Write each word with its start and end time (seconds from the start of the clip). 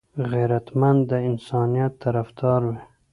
غیرتمند 0.31 0.99
د 1.11 1.13
انسانيت 1.29 1.93
طرفدار 2.03 2.61
وي 2.69 2.79